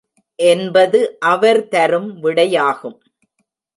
என்பது 0.39 0.99
அவர் 1.19 1.67
தரும் 1.67 2.23
விடையாகும். 2.23 2.97